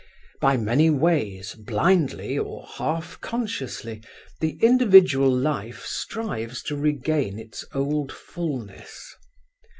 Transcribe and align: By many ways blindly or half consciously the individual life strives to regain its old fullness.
By 0.41 0.57
many 0.57 0.89
ways 0.89 1.53
blindly 1.53 2.35
or 2.35 2.65
half 2.79 3.21
consciously 3.21 4.01
the 4.39 4.57
individual 4.59 5.29
life 5.29 5.85
strives 5.85 6.63
to 6.63 6.75
regain 6.75 7.37
its 7.37 7.63
old 7.71 8.11
fullness. 8.11 9.15